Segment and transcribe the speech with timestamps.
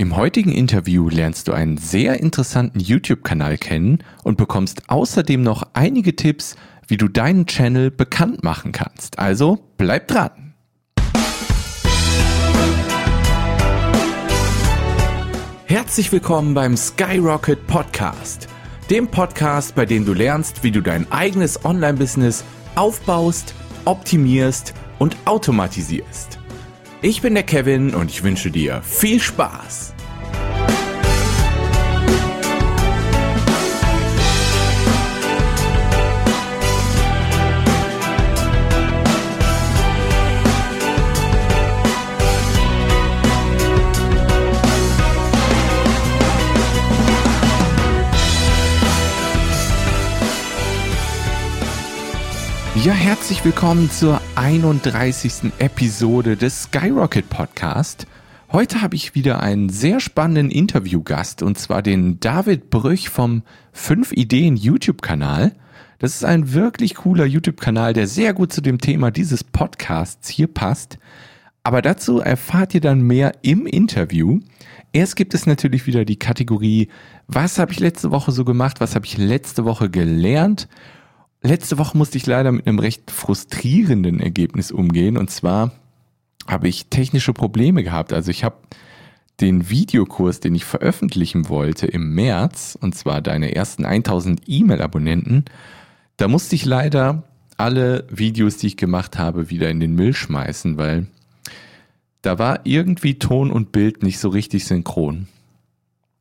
[0.00, 6.14] Im heutigen Interview lernst du einen sehr interessanten YouTube-Kanal kennen und bekommst außerdem noch einige
[6.14, 6.54] Tipps,
[6.86, 9.18] wie du deinen Channel bekannt machen kannst.
[9.18, 10.54] Also bleib dran!
[15.64, 18.46] Herzlich willkommen beim Skyrocket Podcast,
[18.90, 22.44] dem Podcast, bei dem du lernst, wie du dein eigenes Online-Business
[22.76, 23.52] aufbaust,
[23.84, 26.37] optimierst und automatisierst.
[27.00, 29.94] Ich bin der Kevin und ich wünsche dir viel Spaß.
[52.84, 55.52] Ja, herzlich willkommen zur 31.
[55.58, 58.06] Episode des Skyrocket Podcast.
[58.52, 64.12] Heute habe ich wieder einen sehr spannenden Interviewgast und zwar den David Brüch vom 5
[64.12, 65.56] Ideen YouTube-Kanal.
[65.98, 70.46] Das ist ein wirklich cooler YouTube-Kanal, der sehr gut zu dem Thema dieses Podcasts hier
[70.46, 70.98] passt.
[71.64, 74.38] Aber dazu erfahrt ihr dann mehr im Interview.
[74.92, 76.88] Erst gibt es natürlich wieder die Kategorie,
[77.26, 80.68] was habe ich letzte Woche so gemacht, was habe ich letzte Woche gelernt
[81.42, 85.16] letzte Woche musste ich leider mit einem recht frustrierenden Ergebnis umgehen.
[85.16, 85.72] Und zwar
[86.46, 88.12] habe ich technische Probleme gehabt.
[88.12, 88.56] Also ich habe
[89.40, 95.44] den Videokurs, den ich veröffentlichen wollte im März, und zwar deine ersten 1000 E-Mail-Abonnenten,
[96.16, 97.22] da musste ich leider
[97.56, 101.06] alle Videos, die ich gemacht habe, wieder in den Müll schmeißen, weil
[102.22, 105.28] da war irgendwie Ton und Bild nicht so richtig synchron.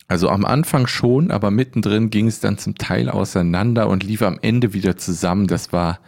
[0.07, 4.39] Also am Anfang schon, aber mittendrin ging es dann zum Teil auseinander und lief am
[4.41, 5.47] Ende wieder zusammen.
[5.47, 5.99] Das war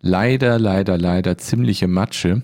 [0.00, 2.42] leider, leider, leider ziemliche Matsche,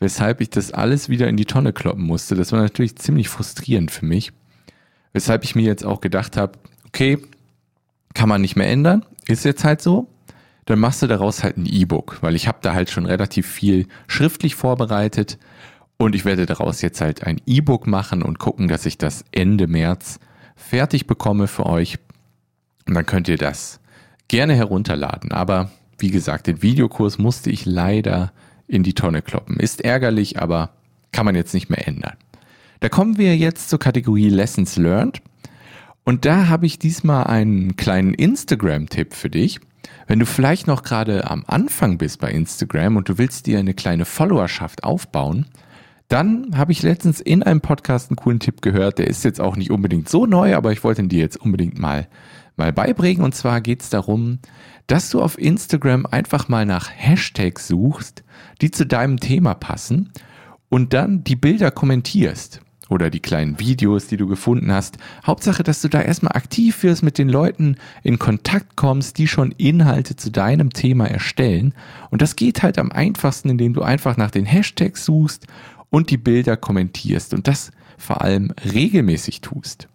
[0.00, 2.34] weshalb ich das alles wieder in die Tonne kloppen musste.
[2.34, 4.32] Das war natürlich ziemlich frustrierend für mich,
[5.12, 7.18] weshalb ich mir jetzt auch gedacht habe, okay,
[8.14, 10.08] kann man nicht mehr ändern, ist jetzt halt so.
[10.64, 13.86] Dann machst du daraus halt ein E-Book, weil ich habe da halt schon relativ viel
[14.06, 15.38] schriftlich vorbereitet
[15.98, 19.66] und ich werde daraus jetzt halt ein E-Book machen und gucken, dass ich das Ende
[19.66, 20.20] März
[20.56, 21.98] fertig bekomme für euch.
[22.86, 23.80] Und dann könnt ihr das
[24.28, 25.32] gerne herunterladen.
[25.32, 28.32] Aber wie gesagt, den Videokurs musste ich leider
[28.68, 29.58] in die Tonne kloppen.
[29.58, 30.70] Ist ärgerlich, aber
[31.10, 32.16] kann man jetzt nicht mehr ändern.
[32.80, 35.20] Da kommen wir jetzt zur Kategorie Lessons Learned.
[36.04, 39.58] Und da habe ich diesmal einen kleinen Instagram-Tipp für dich.
[40.06, 43.74] Wenn du vielleicht noch gerade am Anfang bist bei Instagram und du willst dir eine
[43.74, 45.46] kleine Followerschaft aufbauen,
[46.08, 49.56] dann habe ich letztens in einem Podcast einen coolen Tipp gehört, der ist jetzt auch
[49.56, 52.08] nicht unbedingt so neu, aber ich wollte ihn dir jetzt unbedingt mal,
[52.56, 53.22] mal beibringen.
[53.22, 54.38] Und zwar geht es darum,
[54.86, 58.24] dass du auf Instagram einfach mal nach Hashtags suchst,
[58.62, 60.10] die zu deinem Thema passen
[60.70, 64.96] und dann die Bilder kommentierst oder die kleinen Videos, die du gefunden hast.
[65.26, 69.52] Hauptsache, dass du da erstmal aktiv wirst, mit den Leuten in Kontakt kommst, die schon
[69.52, 71.74] Inhalte zu deinem Thema erstellen.
[72.08, 75.46] Und das geht halt am einfachsten, indem du einfach nach den Hashtags suchst
[75.90, 79.88] und die Bilder kommentierst und das vor allem regelmäßig tust.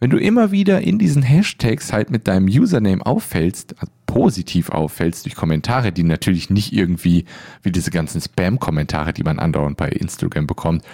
[0.00, 5.24] Wenn du immer wieder in diesen Hashtags halt mit deinem Username auffällst, also positiv auffällst
[5.24, 7.24] durch Kommentare, die natürlich nicht irgendwie
[7.62, 10.84] wie diese ganzen Spam-Kommentare, die man andauernd bei Instagram bekommt,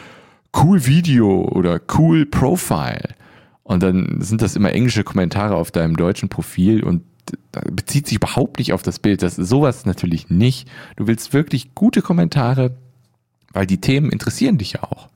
[0.54, 3.14] cool Video oder cool Profile.
[3.62, 7.02] Und dann sind das immer englische Kommentare auf deinem deutschen Profil und
[7.70, 9.22] bezieht sich überhaupt nicht auf das Bild.
[9.22, 10.68] Das ist sowas natürlich nicht.
[10.96, 12.76] Du willst wirklich gute Kommentare,
[13.52, 15.08] weil die Themen interessieren dich ja auch.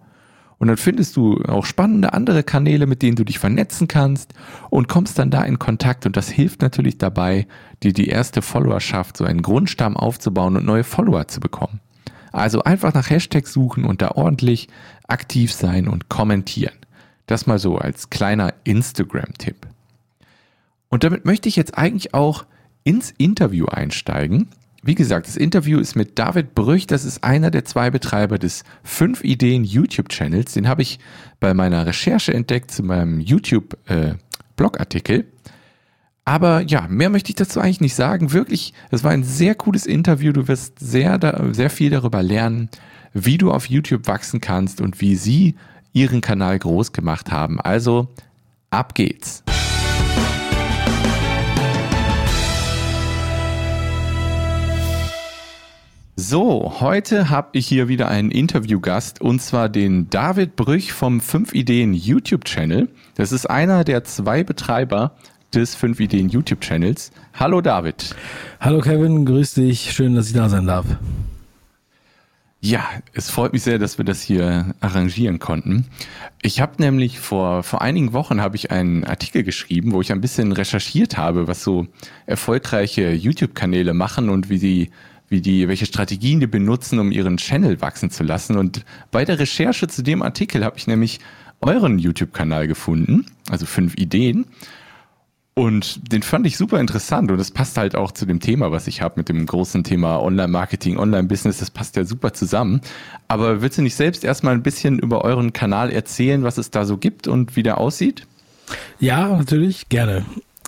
[0.58, 4.32] Und dann findest du auch spannende andere Kanäle, mit denen du dich vernetzen kannst
[4.70, 6.06] und kommst dann da in Kontakt.
[6.06, 7.48] Und das hilft natürlich dabei,
[7.82, 11.80] dir die erste Followerschaft, so einen Grundstamm aufzubauen und neue Follower zu bekommen.
[12.30, 14.68] Also einfach nach Hashtags suchen und da ordentlich
[15.08, 16.76] aktiv sein und kommentieren.
[17.26, 19.66] Das mal so als kleiner Instagram-Tipp.
[20.88, 22.44] Und damit möchte ich jetzt eigentlich auch
[22.84, 24.48] ins Interview einsteigen.
[24.84, 26.88] Wie gesagt, das Interview ist mit David Brüch.
[26.88, 30.54] Das ist einer der zwei Betreiber des 5 Ideen YouTube-Channels.
[30.54, 30.98] Den habe ich
[31.38, 35.20] bei meiner Recherche entdeckt zu meinem YouTube-Blogartikel.
[35.20, 35.24] Äh,
[36.24, 38.32] Aber ja, mehr möchte ich dazu eigentlich nicht sagen.
[38.32, 40.32] Wirklich, es war ein sehr cooles Interview.
[40.32, 41.20] Du wirst sehr,
[41.52, 42.68] sehr viel darüber lernen,
[43.12, 45.54] wie du auf YouTube wachsen kannst und wie sie
[45.92, 47.60] ihren Kanal groß gemacht haben.
[47.60, 48.08] Also,
[48.70, 49.44] ab geht's.
[56.24, 61.52] So, heute habe ich hier wieder einen Interviewgast und zwar den David Brüch vom 5
[61.52, 62.88] Ideen YouTube Channel.
[63.16, 65.16] Das ist einer der zwei Betreiber
[65.52, 67.10] des 5 Ideen YouTube Channels.
[67.34, 68.14] Hallo David.
[68.60, 69.90] Hallo Kevin, grüß dich.
[69.90, 70.86] Schön, dass ich da sein darf.
[72.60, 75.86] Ja, es freut mich sehr, dass wir das hier arrangieren konnten.
[76.40, 80.20] Ich habe nämlich vor, vor einigen Wochen habe ich einen Artikel geschrieben, wo ich ein
[80.20, 81.88] bisschen recherchiert habe, was so
[82.26, 84.90] erfolgreiche YouTube-Kanäle machen und wie die,
[85.32, 88.56] wie die, welche Strategien die benutzen, um ihren Channel wachsen zu lassen.
[88.56, 91.18] Und bei der Recherche zu dem Artikel habe ich nämlich
[91.60, 94.46] euren YouTube-Kanal gefunden, also fünf Ideen.
[95.54, 98.86] Und den fand ich super interessant und das passt halt auch zu dem Thema, was
[98.86, 101.58] ich habe mit dem großen Thema Online-Marketing, Online-Business.
[101.58, 102.80] Das passt ja super zusammen.
[103.28, 106.86] Aber willst du nicht selbst erstmal ein bisschen über euren Kanal erzählen, was es da
[106.86, 108.26] so gibt und wie der aussieht?
[108.98, 110.24] Ja, natürlich, gerne.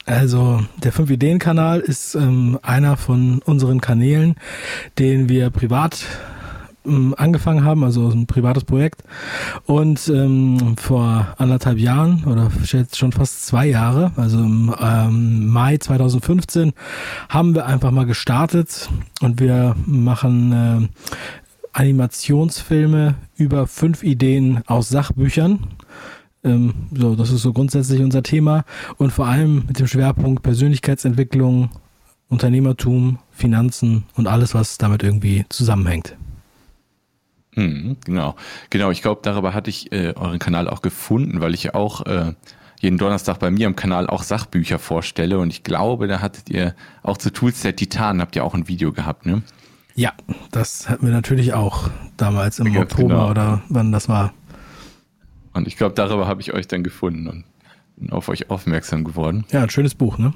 [0.06, 4.37] Also der 5-Ideen-Kanal ist ähm, einer von unseren Kanälen,
[4.99, 6.05] den wir privat
[6.87, 9.03] ähm, angefangen haben, also ein privates Projekt.
[9.65, 15.79] Und ähm, vor anderthalb Jahren oder jetzt schon fast zwei Jahre, also im ähm, Mai
[15.79, 16.73] 2015,
[17.29, 18.91] haben wir einfach mal gestartet
[19.23, 20.89] und wir machen äh,
[21.73, 25.61] Animationsfilme über fünf Ideen aus Sachbüchern.
[26.44, 28.64] Ähm, so, das ist so grundsätzlich unser Thema
[28.99, 31.70] und vor allem mit dem Schwerpunkt Persönlichkeitsentwicklung,
[32.29, 36.17] Unternehmertum, Finanzen und alles, was damit irgendwie zusammenhängt.
[37.56, 38.35] Mhm, genau,
[38.70, 38.91] genau.
[38.91, 42.32] Ich glaube, darüber hatte ich äh, euren Kanal auch gefunden, weil ich ja auch äh,
[42.81, 46.75] jeden Donnerstag bei mir am Kanal auch Sachbücher vorstelle und ich glaube, da hattet ihr
[47.02, 49.43] auch zu Tools der Titan habt ihr auch ein Video gehabt, ne?
[49.94, 50.12] Ja,
[50.50, 53.31] das hatten wir natürlich auch damals im ja, Oktober genau.
[53.31, 54.35] oder wann das war.
[55.55, 57.45] Und ich glaube, darüber habe ich euch dann gefunden und
[57.97, 59.45] bin auf euch aufmerksam geworden.
[59.53, 60.35] Ja, ein schönes Buch, ne?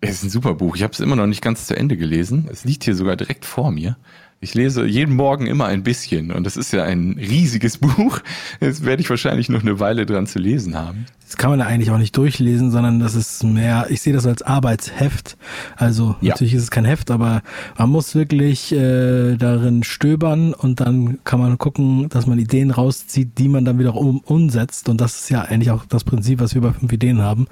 [0.00, 0.76] Es ist ein super Buch.
[0.76, 2.46] Ich habe es immer noch nicht ganz zu Ende gelesen.
[2.52, 3.96] Es liegt hier sogar direkt vor mir.
[4.40, 8.20] Ich lese jeden Morgen immer ein bisschen und das ist ja ein riesiges Buch.
[8.60, 11.06] Jetzt werde ich wahrscheinlich noch eine Weile dran zu lesen haben.
[11.34, 14.24] Das kann man da eigentlich auch nicht durchlesen, sondern das ist mehr, ich sehe das
[14.24, 15.36] als Arbeitsheft.
[15.74, 16.30] Also ja.
[16.30, 17.42] natürlich ist es kein Heft, aber
[17.76, 23.36] man muss wirklich äh, darin stöbern und dann kann man gucken, dass man Ideen rauszieht,
[23.38, 24.88] die man dann wieder um, umsetzt.
[24.88, 27.48] Und das ist ja eigentlich auch das Prinzip, was wir bei fünf Ideen haben.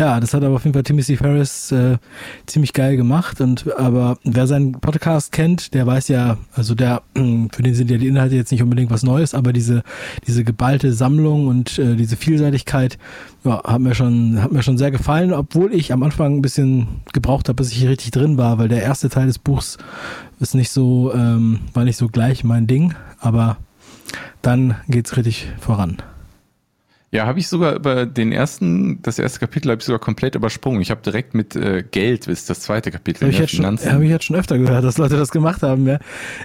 [0.00, 1.98] Ja, das hat aber auf jeden Fall Timothy Ferris äh,
[2.46, 3.40] ziemlich geil gemacht.
[3.40, 7.98] Und aber wer seinen Podcast kennt, der weiß ja, also der, für den sind ja
[7.98, 9.84] die Inhalte jetzt nicht unbedingt was Neues, aber diese,
[10.26, 12.98] diese geballte Sammlung und äh, diese Vielseitigkeit,
[13.44, 16.86] ja, hat mir schon, hat mir schon sehr gefallen, obwohl ich am Anfang ein bisschen
[17.12, 19.78] gebraucht habe, bis ich hier richtig drin war, weil der erste Teil des Buchs
[20.38, 23.56] ist nicht so, ähm, war nicht so gleich mein Ding, aber
[24.42, 25.98] dann geht's richtig voran.
[27.14, 30.80] Ja, habe ich sogar über den ersten, das erste Kapitel habe ich sogar komplett übersprungen.
[30.80, 33.24] Ich habe direkt mit äh, Geld bis das zweite Kapitel.
[33.24, 35.86] Habe ich, jetzt schon, hab ich jetzt schon öfter gehört, dass Leute das gemacht haben.
[35.86, 35.98] Ja.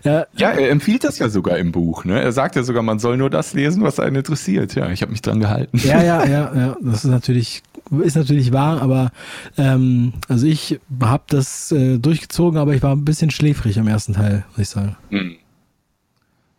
[0.03, 2.03] ja, ja er empfiehlt das ja sogar im Buch.
[2.03, 2.21] Ne?
[2.21, 4.75] Er sagt ja sogar, man soll nur das lesen, was einen interessiert.
[4.75, 5.77] Ja, ich habe mich dran gehalten.
[5.77, 6.77] Ja, ja, ja, ja.
[6.81, 7.63] Das ist natürlich
[8.01, 9.11] ist natürlich wahr, aber
[9.57, 14.13] ähm, also ich habe das äh, durchgezogen, aber ich war ein bisschen schläfrig am ersten
[14.13, 14.97] Teil, muss ich sagen.
[15.11, 15.37] Hm.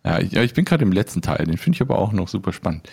[0.02, 2.28] Ja, ich, ja, ich bin gerade im letzten Teil, den finde ich aber auch noch
[2.28, 2.88] super spannend.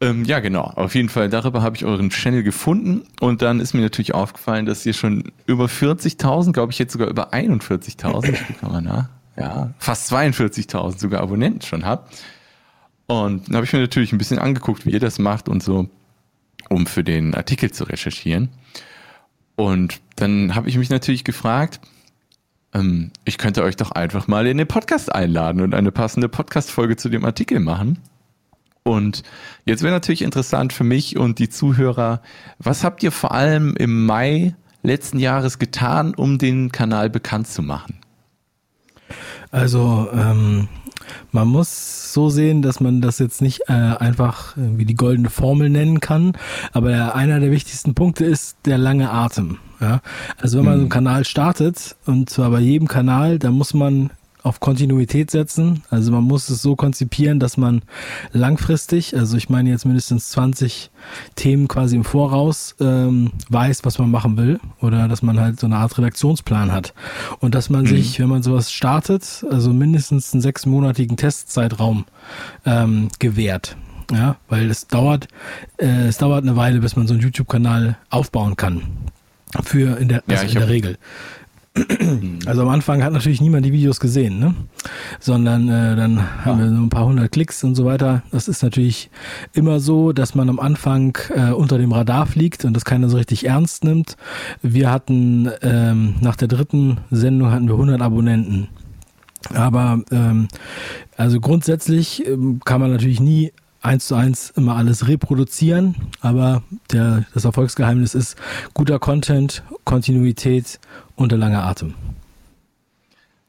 [0.00, 0.62] Ähm, ja, genau.
[0.62, 4.66] Auf jeden Fall, darüber habe ich euren Channel gefunden und dann ist mir natürlich aufgefallen,
[4.66, 9.08] dass ihr schon über 40.000, glaube ich jetzt sogar über 41.000, ich mal nach,
[9.38, 12.14] ja, fast 42.000 sogar Abonnenten schon habt.
[13.06, 15.88] Und dann habe ich mir natürlich ein bisschen angeguckt, wie ihr das macht und so,
[16.68, 18.50] um für den Artikel zu recherchieren.
[19.54, 21.80] Und dann habe ich mich natürlich gefragt,
[22.74, 26.96] ähm, ich könnte euch doch einfach mal in den Podcast einladen und eine passende Podcast-Folge
[26.96, 27.98] zu dem Artikel machen.
[28.86, 29.24] Und
[29.64, 32.22] jetzt wäre natürlich interessant für mich und die Zuhörer,
[32.58, 37.62] was habt ihr vor allem im Mai letzten Jahres getan, um den Kanal bekannt zu
[37.62, 37.98] machen?
[39.50, 40.68] Also ähm,
[41.32, 45.68] man muss so sehen, dass man das jetzt nicht äh, einfach wie die goldene Formel
[45.68, 46.34] nennen kann,
[46.72, 49.58] aber der, einer der wichtigsten Punkte ist der lange Atem.
[49.80, 50.00] Ja?
[50.40, 50.78] Also wenn man mhm.
[50.78, 54.10] so einen Kanal startet und zwar bei jedem Kanal, da muss man
[54.46, 55.82] auf Kontinuität setzen.
[55.90, 57.82] Also man muss es so konzipieren, dass man
[58.32, 60.90] langfristig, also ich meine jetzt mindestens 20
[61.34, 65.66] Themen quasi im Voraus ähm, weiß, was man machen will oder dass man halt so
[65.66, 66.94] eine Art Redaktionsplan hat
[67.40, 67.88] und dass man mhm.
[67.88, 72.04] sich, wenn man sowas startet, also mindestens einen sechsmonatigen Testzeitraum
[72.64, 73.76] ähm, gewährt.
[74.12, 75.26] Ja, weil es dauert,
[75.78, 78.82] äh, es dauert eine Weile, bis man so einen YouTube-Kanal aufbauen kann.
[79.64, 80.98] Für in der, also ja, in der Regel.
[82.46, 84.54] Also am Anfang hat natürlich niemand die Videos gesehen, ne?
[85.18, 86.44] sondern äh, dann ja.
[86.44, 88.22] haben wir so ein paar hundert Klicks und so weiter.
[88.30, 89.10] Das ist natürlich
[89.52, 93.16] immer so, dass man am Anfang äh, unter dem Radar fliegt und das keiner so
[93.16, 94.16] richtig ernst nimmt.
[94.62, 98.68] Wir hatten ähm, nach der dritten Sendung hatten wir 100 Abonnenten.
[99.54, 100.48] Aber ähm,
[101.16, 103.52] also grundsätzlich ähm, kann man natürlich nie
[103.82, 108.36] eins zu eins immer alles reproduzieren, aber der, das Erfolgsgeheimnis ist
[108.74, 110.80] guter Content, Kontinuität
[111.16, 111.94] und der lange Atem.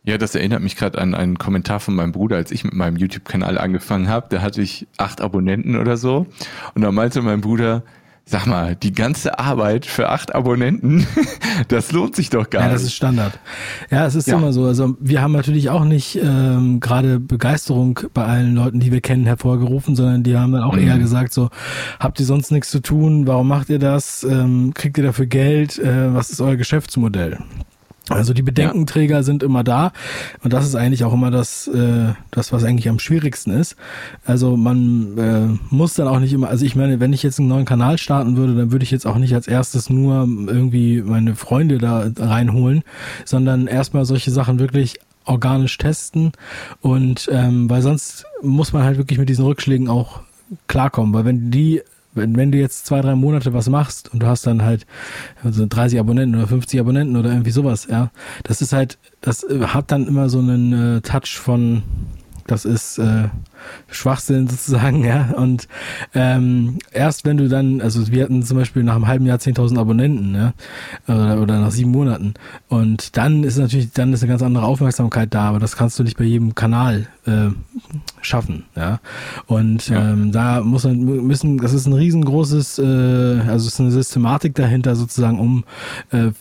[0.04, 2.96] Ja, das erinnert mich gerade an einen Kommentar von meinem Bruder, als ich mit meinem
[2.96, 4.28] YouTube-Kanal angefangen habe.
[4.30, 6.28] Da hatte ich acht Abonnenten oder so.
[6.76, 7.84] Und da meinte mein Bruder,
[8.30, 11.08] Sag mal, die ganze Arbeit für acht Abonnenten,
[11.70, 12.68] das lohnt sich doch gar nicht.
[12.68, 13.40] Ja, das ist Standard.
[13.90, 14.36] Ja, es ist ja.
[14.36, 14.66] immer so.
[14.66, 19.26] Also wir haben natürlich auch nicht ähm, gerade Begeisterung bei allen Leuten, die wir kennen,
[19.26, 20.86] hervorgerufen, sondern die haben dann auch mhm.
[20.86, 21.50] eher gesagt, so,
[22.02, 25.80] habt ihr sonst nichts zu tun, warum macht ihr das, ähm, kriegt ihr dafür Geld,
[25.80, 27.38] äh, was ist euer Geschäftsmodell?
[28.10, 29.24] Also die Bedenkenträger ja.
[29.24, 29.92] sind immer da
[30.44, 33.76] und das ist eigentlich auch immer das, äh, das was eigentlich am schwierigsten ist.
[34.26, 37.50] Also man äh, muss dann auch nicht immer, also ich meine, wenn ich jetzt einen
[37.50, 41.36] neuen Kanal starten würde, dann würde ich jetzt auch nicht als erstes nur irgendwie meine
[41.36, 42.84] Freunde da reinholen,
[43.26, 46.32] sondern erstmal solche Sachen wirklich organisch testen
[46.82, 50.22] und ähm, weil sonst muss man halt wirklich mit diesen Rückschlägen auch
[50.68, 51.82] klarkommen, weil wenn die
[52.18, 54.86] wenn, wenn du jetzt zwei, drei Monate was machst und du hast dann halt
[55.44, 58.12] also 30 Abonnenten oder 50 Abonnenten oder irgendwie sowas, ja,
[58.44, 61.84] das ist halt, das äh, hat dann immer so einen äh, Touch von,
[62.48, 63.30] das ist äh,
[63.90, 65.32] Schwachsinn sozusagen, ja.
[65.36, 65.68] Und
[66.14, 69.78] ähm, erst wenn du dann, also wir hatten zum Beispiel nach einem halben Jahr 10.000
[69.78, 70.54] Abonnenten, ja,
[71.08, 72.34] oder, oder nach sieben Monaten.
[72.68, 76.04] Und dann ist natürlich, dann ist eine ganz andere Aufmerksamkeit da, aber das kannst du
[76.04, 77.50] nicht bei jedem Kanal äh,
[78.22, 79.00] schaffen, ja.
[79.46, 80.12] Und ja.
[80.12, 84.56] Ähm, da muss man müssen, das ist ein riesengroßes, äh, also es ist eine Systematik
[84.56, 85.64] dahinter sozusagen, um
[86.12, 86.32] äh,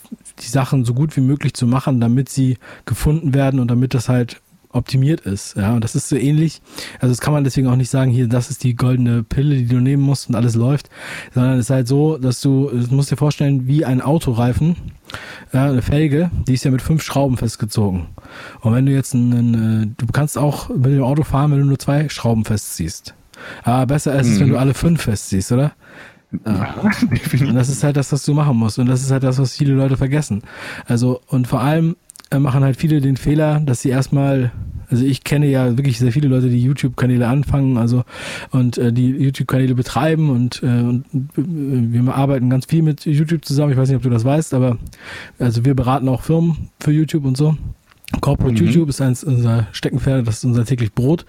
[0.40, 4.08] die Sachen so gut wie möglich zu machen, damit sie gefunden werden und damit das
[4.08, 4.40] halt
[4.76, 5.56] optimiert ist.
[5.56, 6.60] Ja, und das ist so ähnlich.
[7.00, 9.66] Also das kann man deswegen auch nicht sagen, hier, das ist die goldene Pille, die
[9.66, 10.90] du nehmen musst und alles läuft,
[11.34, 14.76] sondern es ist halt so, dass du, du musst dir vorstellen, wie ein Autoreifen,
[15.52, 18.06] ja, eine Felge, die ist ja mit fünf Schrauben festgezogen.
[18.60, 21.66] Und wenn du jetzt einen, äh, du kannst auch mit dem Auto fahren, wenn du
[21.66, 23.14] nur zwei Schrauben festziehst.
[23.62, 24.60] Aber besser ist es, wenn du mhm.
[24.60, 25.72] alle fünf festziehst, oder?
[26.44, 26.74] Ja.
[26.82, 28.78] und das ist halt das, was du machen musst.
[28.78, 30.42] Und das ist halt das, was viele Leute vergessen.
[30.86, 31.96] Also, und vor allem,
[32.38, 34.52] machen halt viele den Fehler, dass sie erstmal,
[34.90, 38.04] also ich kenne ja wirklich sehr viele Leute, die YouTube-Kanäle anfangen, also
[38.50, 43.44] und äh, die YouTube-Kanäle betreiben und, äh, und äh, wir arbeiten ganz viel mit YouTube
[43.44, 43.72] zusammen.
[43.72, 44.78] Ich weiß nicht, ob du das weißt, aber
[45.38, 47.56] also wir beraten auch Firmen für YouTube und so.
[48.20, 48.68] Corporate mhm.
[48.68, 51.26] YouTube ist eins unserer Steckenpferde, das ist unser täglich Brot.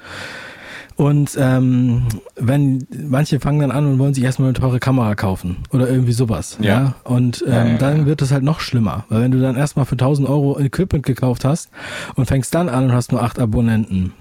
[0.98, 5.58] Und ähm, wenn manche fangen dann an und wollen sich erstmal eine teure Kamera kaufen
[5.72, 6.58] oder irgendwie sowas.
[6.60, 6.70] Ja.
[6.70, 6.96] ja?
[7.04, 9.86] Und ähm, ja, ja, dann wird es halt noch schlimmer, weil wenn du dann erstmal
[9.86, 11.70] für 1000 Euro Equipment gekauft hast
[12.16, 14.14] und fängst dann an und hast nur acht Abonnenten,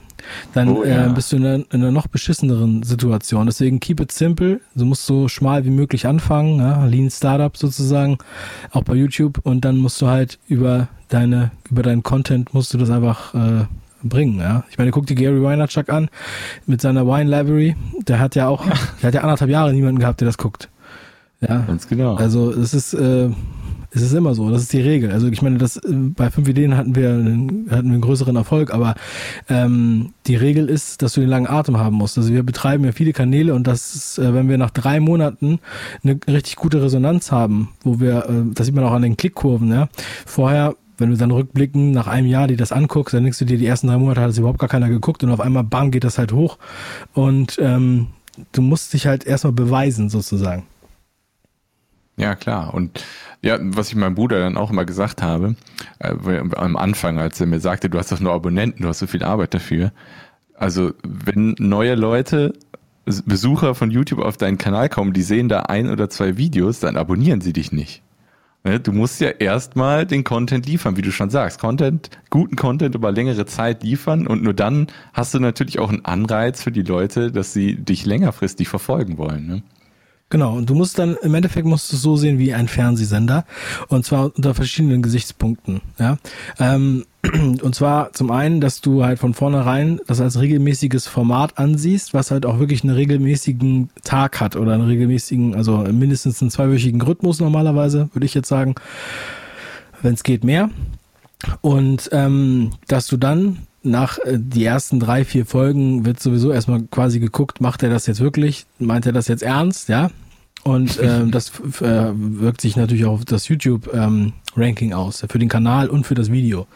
[0.52, 3.46] dann oh, äh, bist du in einer, in einer, noch beschisseneren Situation.
[3.46, 4.60] Deswegen keep it simple.
[4.74, 6.84] Du musst so schmal wie möglich anfangen, ja?
[6.84, 8.18] Lean Startup sozusagen,
[8.70, 9.40] auch bei YouTube.
[9.44, 13.64] Und dann musst du halt über deine, über deinen Content musst du das einfach äh,
[14.02, 14.38] bringen.
[14.38, 14.64] Ja?
[14.70, 16.08] Ich meine, guck dir Gary Vaynerchuk an
[16.66, 17.76] mit seiner Wine Library.
[18.06, 18.64] Der hat ja auch,
[19.02, 20.68] der hat ja anderthalb Jahre niemanden gehabt, der das guckt.
[21.40, 22.14] Ja, ganz genau.
[22.14, 23.28] Also es ist, äh,
[23.96, 24.50] es ist immer so.
[24.50, 25.10] Das ist die Regel.
[25.10, 28.36] Also ich meine, das äh, bei fünf Ideen hatten wir einen, hatten wir einen größeren
[28.36, 28.94] Erfolg, aber
[29.48, 32.18] ähm, die Regel ist, dass du den langen Atem haben musst.
[32.18, 35.60] Also wir betreiben ja viele Kanäle und das ist, äh, wenn wir nach drei Monaten
[36.02, 39.70] eine richtig gute Resonanz haben, wo wir, äh, das sieht man auch an den Klickkurven,
[39.70, 39.88] ja.
[40.24, 43.58] Vorher wenn du dann rückblicken nach einem Jahr dir das anguckst, dann denkst du dir,
[43.58, 46.04] die ersten drei Monate hat es überhaupt gar keiner geguckt und auf einmal bam geht
[46.04, 46.58] das halt hoch
[47.14, 48.08] und ähm,
[48.52, 50.66] du musst dich halt erstmal beweisen sozusagen.
[52.16, 52.72] Ja, klar.
[52.72, 53.04] Und
[53.42, 55.54] ja, was ich meinem Bruder dann auch immer gesagt habe,
[55.98, 59.06] äh, am Anfang, als er mir sagte, du hast doch nur Abonnenten, du hast so
[59.06, 59.92] viel Arbeit dafür.
[60.54, 62.54] Also, wenn neue Leute,
[63.04, 66.96] Besucher von YouTube auf deinen Kanal kommen, die sehen da ein oder zwei Videos, dann
[66.96, 68.02] abonnieren sie dich nicht.
[68.66, 71.60] Ne, du musst ja erstmal den Content liefern, wie du schon sagst.
[71.60, 76.04] Content, guten Content über längere Zeit liefern und nur dann hast du natürlich auch einen
[76.04, 79.46] Anreiz für die Leute, dass sie dich längerfristig verfolgen wollen.
[79.46, 79.62] Ne?
[80.28, 83.44] Genau, und du musst dann, im Endeffekt musst du es so sehen wie ein Fernsehsender.
[83.86, 85.82] Und zwar unter verschiedenen Gesichtspunkten.
[86.00, 86.18] Ja.
[86.58, 87.04] Ähm,
[87.62, 92.32] und zwar zum einen, dass du halt von vornherein das als regelmäßiges Format ansiehst, was
[92.32, 97.38] halt auch wirklich einen regelmäßigen Tag hat oder einen regelmäßigen, also mindestens einen zweiwöchigen Rhythmus
[97.38, 98.74] normalerweise, würde ich jetzt sagen.
[100.02, 100.70] Wenn es geht mehr.
[101.60, 106.82] Und ähm, dass du dann nach äh, die ersten drei, vier Folgen wird sowieso erstmal
[106.82, 108.66] quasi geguckt, macht er das jetzt wirklich?
[108.78, 109.88] Meint er das jetzt ernst?
[109.88, 110.10] Ja.
[110.62, 115.48] Und ähm, das äh, wirkt sich natürlich auch auf das YouTube-Ranking ähm, aus, für den
[115.48, 116.66] Kanal und für das Video.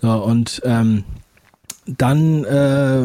[0.00, 1.04] So, und ähm,
[1.86, 3.04] dann äh,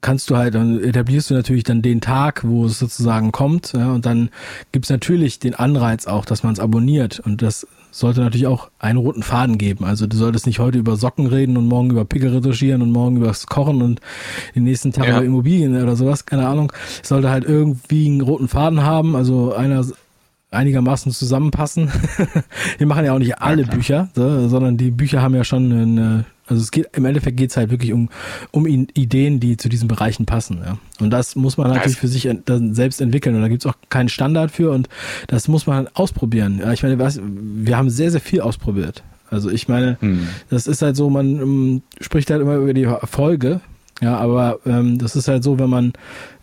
[0.00, 3.72] kannst du halt, dann etablierst du natürlich dann den Tag, wo es sozusagen kommt.
[3.72, 4.30] Ja, und dann
[4.70, 7.18] gibt's natürlich den Anreiz auch, dass man es abonniert.
[7.20, 7.66] Und das
[7.98, 9.84] sollte natürlich auch einen roten Faden geben.
[9.84, 13.16] Also du solltest nicht heute über Socken reden und morgen über Pickel retuschieren und morgen
[13.16, 14.00] über das Kochen und
[14.54, 15.16] den nächsten Tag ja.
[15.16, 16.72] über Immobilien oder sowas, keine Ahnung.
[17.02, 19.84] Es sollte halt irgendwie einen roten Faden haben, also einer
[20.50, 21.90] einigermaßen zusammenpassen.
[22.78, 26.24] Wir machen ja auch nicht alle Bücher, so, sondern die Bücher haben ja schon einen,
[26.46, 28.08] Also es geht im Endeffekt geht es halt wirklich um,
[28.52, 30.60] um Ideen, die zu diesen Bereichen passen.
[30.64, 30.78] Ja.
[31.00, 33.34] Und das muss man natürlich für sich selbst entwickeln.
[33.34, 34.88] Und da gibt es auch keinen Standard für und
[35.26, 36.60] das muss man halt ausprobieren.
[36.60, 39.02] Ja, ich meine, wir haben sehr, sehr viel ausprobiert.
[39.28, 40.28] Also ich meine, hm.
[40.50, 43.60] das ist halt so, man um, ähm, spricht halt immer über die Erfolge,
[44.00, 45.92] ja, aber ähm, das ist halt so, wenn man,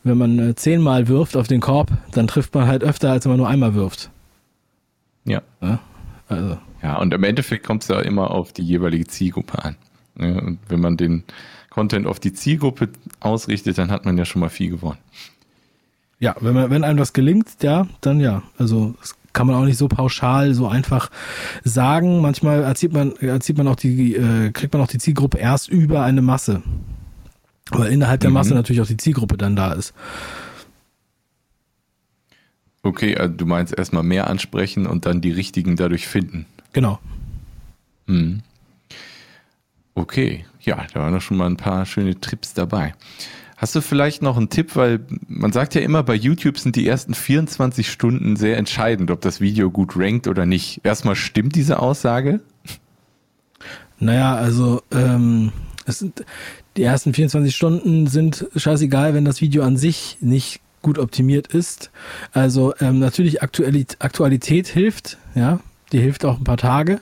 [0.04, 3.32] wenn man äh, zehnmal wirft auf den Korb, dann trifft man halt öfter, als wenn
[3.32, 4.10] man nur einmal wirft.
[5.26, 5.42] Ja.
[5.62, 5.80] ja
[6.28, 6.58] also.
[6.82, 9.76] Ja, und im Endeffekt kommt es ja immer auf die jeweilige Zielgruppe an.
[10.20, 11.24] Ja, und wenn man den
[11.70, 15.00] Content auf die Zielgruppe ausrichtet, dann hat man ja schon mal viel gewonnen.
[16.20, 18.44] Ja, wenn man, wenn einem das gelingt, ja, dann ja.
[18.58, 21.10] Also das kann man auch nicht so pauschal, so einfach
[21.64, 22.22] sagen.
[22.22, 26.04] Manchmal erzielt man, erzielt man auch die, äh, kriegt man auch die Zielgruppe erst über
[26.04, 26.62] eine Masse.
[27.72, 28.36] Weil innerhalb der mhm.
[28.36, 29.94] Masse natürlich auch die Zielgruppe dann da ist.
[32.84, 36.46] Okay, also du meinst erstmal mehr ansprechen und dann die richtigen dadurch finden.
[36.74, 37.00] Genau.
[38.08, 38.42] Mhm.
[39.96, 42.94] Okay, ja, da waren doch schon mal ein paar schöne Trips dabei.
[43.56, 46.86] Hast du vielleicht noch einen Tipp, weil man sagt ja immer, bei YouTube sind die
[46.86, 50.82] ersten 24 Stunden sehr entscheidend, ob das Video gut rankt oder nicht.
[50.84, 52.42] Erstmal stimmt diese Aussage?
[54.00, 55.54] Naja, also ähm,
[55.86, 56.26] es sind,
[56.78, 61.92] die ersten 24 Stunden sind scheißegal, wenn das Video an sich nicht gut optimiert ist.
[62.32, 65.60] Also ähm, natürlich Aktualität, Aktualität hilft, ja,
[65.94, 67.00] die hilft auch ein paar Tage,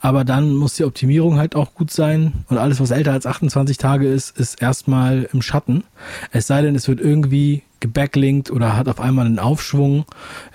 [0.00, 3.76] aber dann muss die Optimierung halt auch gut sein und alles, was älter als 28
[3.76, 5.84] Tage ist, ist erstmal im Schatten.
[6.32, 10.04] Es sei denn, es wird irgendwie gebacklinkt oder hat auf einmal einen Aufschwung.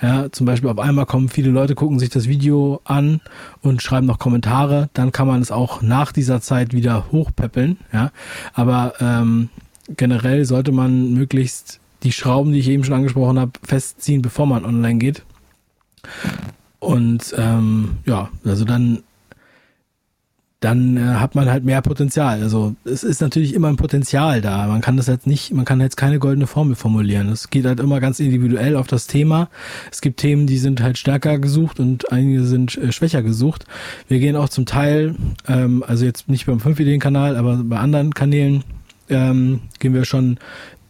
[0.01, 3.21] Ja, zum Beispiel auf einmal kommen viele Leute, gucken sich das Video an
[3.61, 4.89] und schreiben noch Kommentare.
[4.93, 7.77] Dann kann man es auch nach dieser Zeit wieder hochpeppeln.
[7.91, 8.11] Ja,
[8.53, 9.49] aber ähm,
[9.89, 14.63] generell sollte man möglichst die Schrauben, die ich eben schon angesprochen habe, festziehen, bevor man
[14.63, 15.23] online geht.
[16.79, 18.99] Und ähm, ja, also dann,
[20.59, 22.41] dann äh, hat man halt mehr Potenzial.
[22.41, 24.67] Also es ist natürlich immer ein Potenzial da.
[24.67, 27.29] Man kann das jetzt nicht, man kann jetzt keine goldene Formel formulieren.
[27.29, 29.49] Es geht halt immer ganz individuell auf das Thema.
[29.91, 33.65] Es gibt Themen, die sind halt stärker gesucht und einige sind äh, schwächer gesucht.
[34.07, 35.15] Wir gehen auch zum Teil,
[35.47, 38.63] ähm, also jetzt nicht beim 5-Ideen-Kanal, aber bei anderen Kanälen
[39.09, 40.39] ähm, gehen wir schon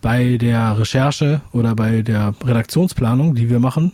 [0.02, 3.92] bei der Recherche oder bei der Redaktionsplanung, die wir machen,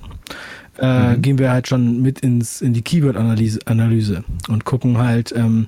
[0.77, 1.21] äh, mhm.
[1.21, 5.67] gehen wir halt schon mit ins in die Keyword-Analyse Analyse und gucken halt, ähm,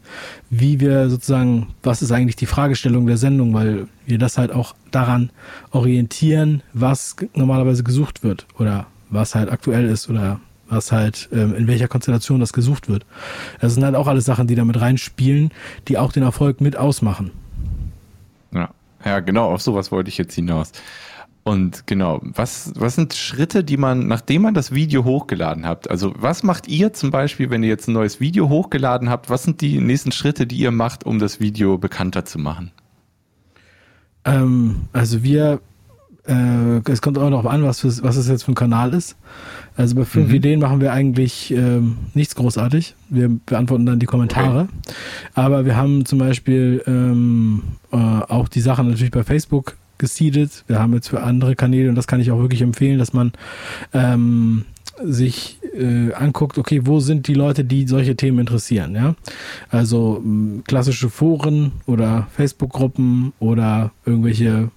[0.49, 4.75] wie wir sozusagen, was ist eigentlich die Fragestellung der Sendung, weil wir das halt auch
[4.91, 5.29] daran
[5.71, 10.39] orientieren, was normalerweise gesucht wird oder was halt aktuell ist oder
[10.69, 13.05] was halt, ähm, in welcher Konstellation das gesucht wird.
[13.61, 15.51] Das sind halt auch alles Sachen, die damit reinspielen,
[15.87, 17.31] die auch den Erfolg mit ausmachen.
[18.51, 18.69] Ja,
[19.05, 20.71] ja, genau, auf sowas wollte ich jetzt hinaus.
[21.43, 26.13] Und genau, was, was sind Schritte, die man, nachdem man das Video hochgeladen habt, also
[26.17, 29.59] was macht ihr zum Beispiel, wenn ihr jetzt ein neues Video hochgeladen habt, was sind
[29.59, 32.71] die nächsten Schritte, die ihr macht, um das Video bekannter zu machen?
[34.23, 35.59] Ähm, also wir,
[36.25, 39.17] äh, es kommt auch noch an, was, für, was es jetzt für ein Kanal ist.
[39.75, 40.35] Also bei fünf mhm.
[40.35, 42.95] Ideen machen wir eigentlich ähm, nichts großartig.
[43.09, 44.61] Wir beantworten dann die Kommentare.
[44.61, 44.95] Okay.
[45.33, 50.65] Aber wir haben zum Beispiel ähm, äh, auch die Sachen natürlich bei Facebook gesiedet.
[50.67, 53.31] Wir haben jetzt für andere Kanäle, und das kann ich auch wirklich empfehlen, dass man
[53.93, 54.65] ähm,
[55.01, 59.15] sich äh, anguckt, okay, wo sind die Leute, die solche Themen interessieren, ja?
[59.69, 60.21] Also
[60.67, 64.71] klassische Foren oder Facebook-Gruppen oder irgendwelche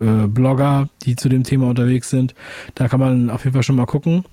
[0.00, 2.34] äh, Blogger, die zu dem Thema unterwegs sind.
[2.74, 4.24] Da kann man auf jeden Fall schon mal gucken,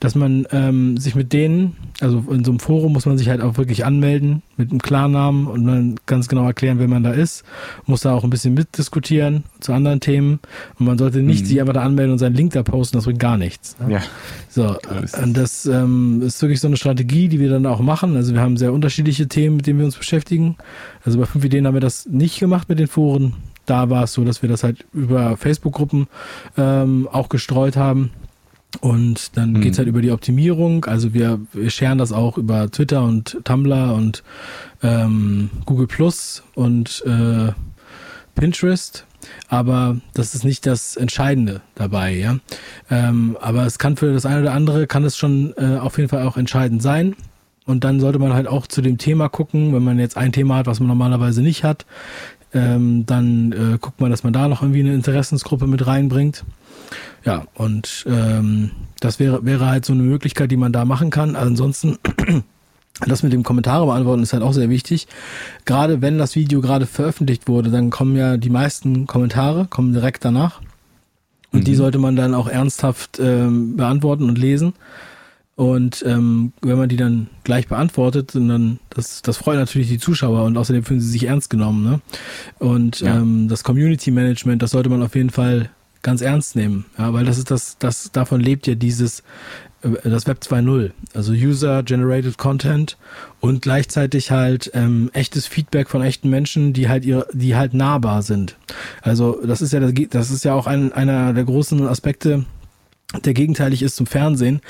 [0.00, 3.40] dass man ähm, sich mit denen, also in so einem Forum muss man sich halt
[3.40, 7.44] auch wirklich anmelden mit einem Klarnamen und dann ganz genau erklären, wer man da ist.
[7.86, 10.40] Muss da auch ein bisschen mitdiskutieren zu anderen Themen.
[10.78, 11.46] Und man sollte nicht mhm.
[11.46, 13.76] sich einfach da anmelden und seinen Link da posten, das bringt gar nichts.
[13.80, 13.94] Ne?
[13.94, 14.02] Ja.
[14.48, 14.76] So,
[15.22, 18.16] und das ähm, ist wirklich so eine Strategie, die wir dann auch machen.
[18.16, 20.56] Also wir haben sehr unterschiedliche Themen, mit denen wir uns beschäftigen.
[21.04, 23.34] Also bei fünf Ideen haben wir das nicht gemacht mit den Foren
[23.66, 26.08] da war es so, dass wir das halt über Facebook-Gruppen
[26.56, 28.10] ähm, auch gestreut haben.
[28.80, 29.60] Und dann mhm.
[29.60, 30.84] geht's halt über die Optimierung.
[30.84, 34.22] Also wir, wir scheren das auch über Twitter und Tumblr und
[34.82, 37.52] ähm, Google Plus und äh,
[38.34, 39.06] Pinterest.
[39.48, 42.36] Aber das ist nicht das Entscheidende dabei, ja.
[42.90, 46.10] Ähm, aber es kann für das eine oder andere, kann es schon äh, auf jeden
[46.10, 47.16] Fall auch entscheidend sein.
[47.66, 50.56] Und dann sollte man halt auch zu dem Thema gucken, wenn man jetzt ein Thema
[50.56, 51.86] hat, was man normalerweise nicht hat,
[52.54, 56.44] ähm, dann äh, guckt man, dass man da noch irgendwie eine Interessensgruppe mit reinbringt.
[57.24, 61.36] Ja, und ähm, das wäre, wäre halt so eine Möglichkeit, die man da machen kann.
[61.36, 61.98] Ansonsten,
[63.06, 65.08] das mit dem Kommentare beantworten ist halt auch sehr wichtig.
[65.64, 70.24] Gerade wenn das Video gerade veröffentlicht wurde, dann kommen ja die meisten Kommentare, kommen direkt
[70.24, 70.60] danach.
[71.52, 71.64] Und mhm.
[71.64, 74.74] die sollte man dann auch ernsthaft ähm, beantworten und lesen.
[75.56, 80.44] Und ähm, wenn man die dann gleich beantwortet, dann das, das freut natürlich die Zuschauer
[80.44, 81.84] und außerdem fühlen sie sich ernst genommen.
[81.84, 82.00] Ne?
[82.58, 83.16] Und ja.
[83.16, 85.70] ähm, das Community Management, das sollte man auf jeden Fall
[86.02, 89.24] ganz ernst nehmen, ja, weil das ist das, das davon lebt ja dieses
[89.82, 92.96] äh, das Web 2.0, also User Generated Content
[93.40, 98.22] und gleichzeitig halt ähm, echtes Feedback von echten Menschen, die halt ihr, die halt nahbar
[98.22, 98.56] sind.
[99.02, 102.44] Also das ist ja das, das ist ja auch ein, einer der großen Aspekte
[103.22, 104.60] der gegenteilig ist zum Fernsehen,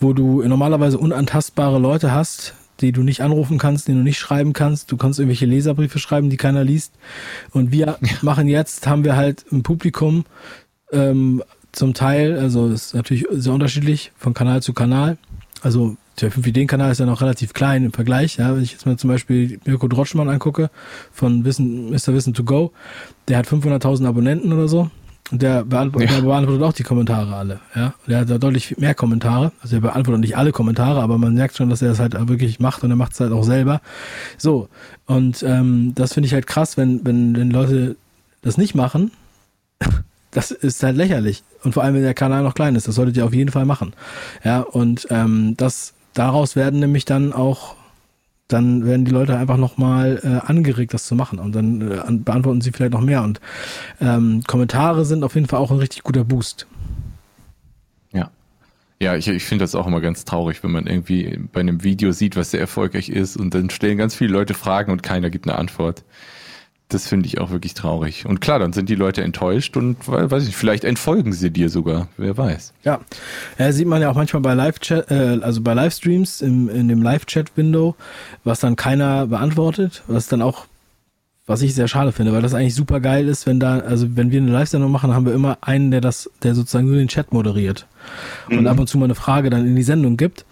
[0.00, 4.52] wo du normalerweise unantastbare Leute hast, die du nicht anrufen kannst, die du nicht schreiben
[4.52, 4.90] kannst.
[4.90, 6.94] Du kannst irgendwelche Leserbriefe schreiben, die keiner liest.
[7.52, 7.98] Und wir ja.
[8.22, 10.24] machen jetzt, haben wir halt ein Publikum,
[10.90, 15.16] ähm, zum Teil, also ist natürlich sehr unterschiedlich von Kanal zu Kanal.
[15.62, 18.36] Also der 5-Ideen-Kanal ist ja noch relativ klein im Vergleich.
[18.36, 20.70] Ja, wenn ich jetzt mal zum Beispiel Mirko Drotschmann angucke
[21.12, 22.08] von Wissen, Mr.
[22.08, 22.72] Wissen to Go,
[23.28, 24.90] der hat 500.000 Abonnenten oder so.
[25.30, 26.16] Und der beantwortet, ja.
[26.16, 27.60] der beantwortet auch die Kommentare alle.
[27.74, 29.52] Ja, der hat da deutlich mehr Kommentare.
[29.62, 32.60] Also er beantwortet nicht alle Kommentare, aber man merkt schon, dass er das halt wirklich
[32.60, 33.80] macht und er macht es halt auch selber.
[34.36, 34.68] So
[35.06, 37.96] und ähm, das finde ich halt krass, wenn wenn wenn Leute
[38.42, 39.10] das nicht machen.
[40.34, 41.42] Das ist halt lächerlich.
[41.62, 43.66] Und vor allem, wenn der Kanal noch klein ist, das solltet ihr auf jeden Fall
[43.66, 43.92] machen.
[44.42, 47.76] Ja, und ähm, das daraus werden nämlich dann auch
[48.48, 51.38] dann werden die Leute einfach nochmal äh, angeregt, das zu machen.
[51.38, 53.22] Und dann äh, beantworten sie vielleicht noch mehr.
[53.22, 53.40] Und
[54.00, 56.66] ähm, Kommentare sind auf jeden Fall auch ein richtig guter Boost.
[58.12, 58.30] Ja.
[59.00, 62.12] Ja, ich, ich finde das auch immer ganz traurig, wenn man irgendwie bei einem Video
[62.12, 65.48] sieht, was sehr erfolgreich ist und dann stellen ganz viele Leute Fragen und keiner gibt
[65.48, 66.04] eine Antwort.
[66.92, 68.26] Das finde ich auch wirklich traurig.
[68.26, 72.08] Und klar, dann sind die Leute enttäuscht und weiß ich, vielleicht entfolgen sie dir sogar,
[72.18, 72.74] wer weiß.
[72.84, 73.00] Ja,
[73.58, 77.02] ja sieht man ja auch manchmal bei Live-Chat, äh, also bei Livestreams im, in dem
[77.02, 77.96] Live-Chat-Window,
[78.44, 80.66] was dann keiner beantwortet, was dann auch
[81.44, 84.30] was ich sehr schade finde, weil das eigentlich super geil ist, wenn da, also wenn
[84.30, 87.32] wir eine Live-Sendung machen, haben wir immer einen, der das, der sozusagen nur den Chat
[87.32, 87.86] moderiert
[88.48, 88.58] mhm.
[88.58, 90.44] und ab und zu mal eine Frage dann in die Sendung gibt,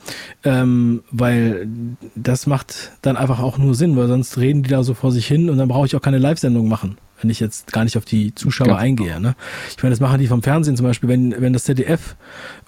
[0.43, 1.69] ähm, weil
[2.17, 5.27] das macht dann einfach auch nur Sinn, weil sonst reden die da so vor sich
[5.29, 8.07] hin und dann brauche ich auch keine Live-Sendung machen wenn ich jetzt gar nicht auf
[8.07, 9.15] die Zuschauer Ganz eingehe.
[9.15, 9.29] Genau.
[9.29, 9.35] Ne?
[9.69, 12.17] Ich meine, das machen die vom Fernsehen zum Beispiel, wenn, wenn das ZDF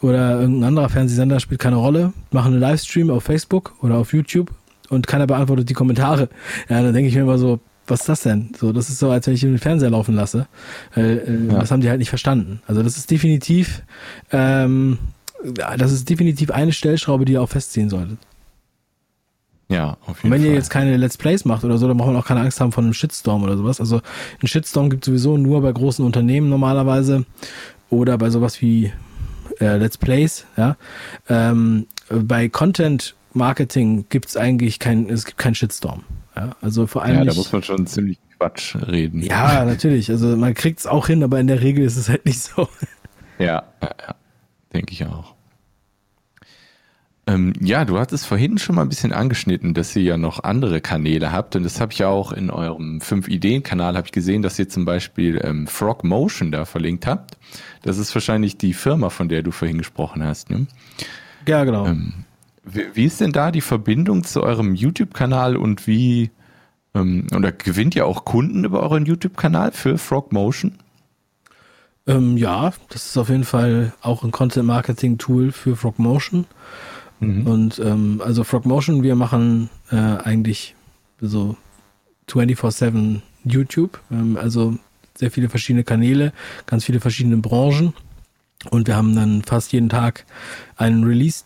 [0.02, 4.50] oder irgendein anderer Fernsehsender spielt keine Rolle, machen einen Livestream auf Facebook oder auf YouTube
[4.90, 6.28] und keiner beantwortet die Kommentare.
[6.68, 8.52] Ja, dann denke ich mir immer so, was ist das denn?
[8.58, 10.46] So, das ist so, als wenn ich den Fernseher laufen lasse.
[10.96, 11.58] Äh, äh, ja.
[11.58, 12.62] Das haben die halt nicht verstanden.
[12.66, 13.82] Also das ist definitiv,
[14.30, 14.98] ähm,
[15.76, 18.18] das ist definitiv eine Stellschraube, die ihr auch festziehen solltet.
[19.68, 20.24] Ja, auf jeden Fall.
[20.24, 20.48] Und wenn Fall.
[20.50, 22.72] ihr jetzt keine Let's Plays macht oder so, dann braucht man auch keine Angst haben
[22.72, 23.80] von einem Shitstorm oder sowas.
[23.80, 24.00] Also
[24.42, 27.24] ein Shitstorm gibt sowieso nur bei großen Unternehmen normalerweise
[27.90, 28.92] oder bei sowas wie
[29.60, 30.76] äh, Let's Plays, ja.
[31.28, 36.04] Ähm, bei Content Marketing gibt es eigentlich kein, es gibt keinen Shitstorm.
[36.36, 37.18] Ja, also vor allem.
[37.18, 39.22] Ja, da muss man schon ziemlich Quatsch reden.
[39.22, 40.10] Ja, natürlich.
[40.10, 42.68] Also man kriegt es auch hin, aber in der Regel ist es halt nicht so.
[43.38, 44.14] Ja, ja, ja.
[44.72, 45.34] denke ich auch.
[47.26, 50.80] Ähm, ja, du hattest vorhin schon mal ein bisschen angeschnitten, dass ihr ja noch andere
[50.80, 54.58] Kanäle habt und das habe ich ja auch in eurem 5-Ideen-Kanal habe ich gesehen, dass
[54.58, 57.38] ihr zum Beispiel ähm, Frog Motion da verlinkt habt.
[57.82, 60.66] Das ist wahrscheinlich die Firma, von der du vorhin gesprochen hast, ne?
[61.46, 61.86] Ja, genau.
[61.86, 62.24] Ähm,
[62.64, 66.30] wie, wie ist denn da die Verbindung zu eurem YouTube-Kanal und wie,
[66.94, 70.78] ähm, oder gewinnt ihr auch Kunden über euren YouTube-Kanal für Frog Motion?
[72.06, 76.46] Ähm, ja, das ist auf jeden Fall auch ein Content-Marketing-Tool für Frog Motion.
[77.20, 77.46] Mhm.
[77.46, 80.74] Und ähm, also Frog Motion, wir machen äh, eigentlich
[81.20, 81.56] so
[82.28, 84.76] 24-7 YouTube, ähm, also
[85.14, 86.32] sehr viele verschiedene Kanäle,
[86.66, 87.92] ganz viele verschiedene Branchen.
[88.70, 90.24] Und wir haben dann fast jeden Tag
[90.76, 91.44] einen Release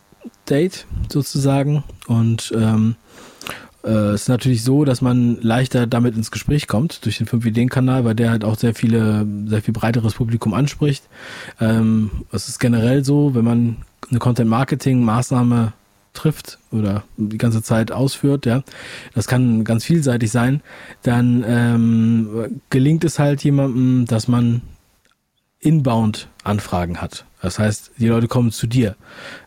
[0.49, 1.83] Date sozusagen.
[2.07, 2.95] Und ähm,
[3.83, 8.05] äh, es ist natürlich so, dass man leichter damit ins Gespräch kommt durch den 5-Ideen-Kanal,
[8.05, 11.03] weil der halt auch sehr viele, sehr viel breiteres Publikum anspricht.
[11.59, 13.77] Ähm, es ist generell so, wenn man
[14.09, 15.73] eine Content-Marketing-Maßnahme
[16.13, 18.63] trifft oder die ganze Zeit ausführt, ja,
[19.13, 20.61] das kann ganz vielseitig sein,
[21.03, 24.61] dann ähm, gelingt es halt jemandem, dass man
[25.59, 27.26] inbound Anfragen hat.
[27.47, 28.97] Das heißt, die Leute kommen zu dir.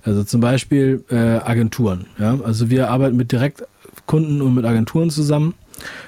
[0.03, 2.07] Also zum Beispiel äh, Agenturen.
[2.19, 2.39] Ja?
[2.43, 5.53] Also wir arbeiten mit Direktkunden und mit Agenturen zusammen.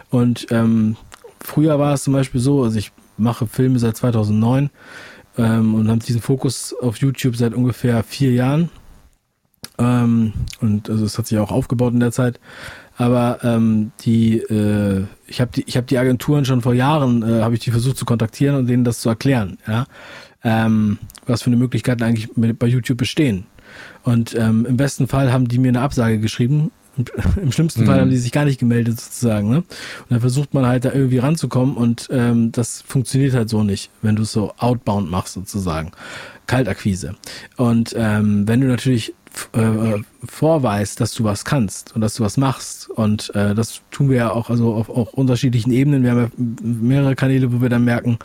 [0.09, 0.97] Und ähm,
[1.43, 4.71] früher war es zum Beispiel so, also ich mache Filme seit 2009
[5.37, 8.71] ähm, und habe diesen Fokus auf YouTube seit ungefähr vier Jahren.
[9.77, 12.41] Ähm, und also es hat sich auch aufgebaut in der Zeit.
[12.97, 17.53] Aber ähm, die, äh, ich habe die, ich die Agenturen schon vor Jahren, äh, habe
[17.53, 19.59] ich die versucht zu kontaktieren und denen das zu erklären.
[19.67, 19.85] Ja,
[20.45, 23.47] ähm, was für eine Möglichkeiten eigentlich bei YouTube bestehen.
[24.03, 26.71] Und ähm, im besten Fall haben die mir eine Absage geschrieben.
[27.43, 27.87] Im schlimmsten mhm.
[27.87, 29.49] Fall haben die sich gar nicht gemeldet sozusagen.
[29.49, 29.59] Ne?
[29.59, 29.67] Und
[30.11, 34.17] dann versucht man halt da irgendwie ranzukommen und ähm, das funktioniert halt so nicht, wenn
[34.17, 35.93] du es so outbound machst sozusagen.
[36.47, 37.15] Kaltakquise.
[37.57, 39.15] Und ähm, wenn du natürlich
[39.53, 42.91] äh, vorweist, dass du was kannst und dass du was machst.
[42.91, 46.03] Und äh, das tun wir ja auch also auf, auf unterschiedlichen Ebenen.
[46.03, 46.31] Wir haben ja
[46.63, 48.19] mehrere Kanäle, wo wir dann merken,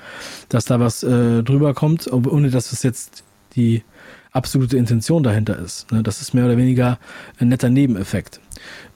[0.50, 3.24] dass da was äh, drüber kommt, ohne dass es jetzt
[3.56, 3.84] die
[4.32, 5.92] absolute Intention dahinter ist.
[5.92, 6.04] Ne?
[6.04, 7.00] Das ist mehr oder weniger
[7.40, 8.40] ein netter Nebeneffekt.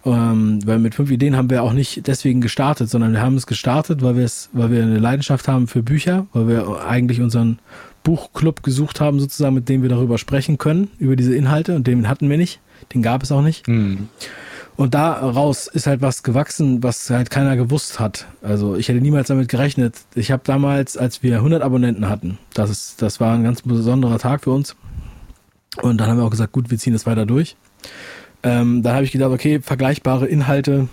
[0.03, 3.45] Ähm, weil mit fünf Ideen haben wir auch nicht deswegen gestartet, sondern wir haben es
[3.45, 7.59] gestartet, weil weil wir eine Leidenschaft haben für Bücher, weil wir eigentlich unseren
[8.03, 12.07] Buchclub gesucht haben, sozusagen, mit dem wir darüber sprechen können, über diese Inhalte, und den
[12.07, 12.59] hatten wir nicht.
[12.93, 13.67] Den gab es auch nicht.
[13.67, 14.09] Mhm.
[14.75, 18.25] Und daraus ist halt was gewachsen, was halt keiner gewusst hat.
[18.41, 19.95] Also ich hätte niemals damit gerechnet.
[20.15, 24.17] Ich habe damals, als wir 100 Abonnenten hatten, das, ist, das war ein ganz besonderer
[24.17, 24.75] Tag für uns.
[25.81, 27.55] Und dann haben wir auch gesagt, gut, wir ziehen das weiter durch.
[28.43, 30.89] Ähm, dann habe ich gedacht, okay, vergleichbare Inhalte.